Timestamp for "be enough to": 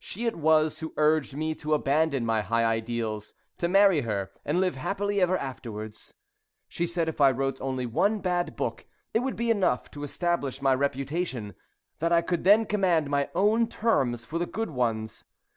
9.36-10.02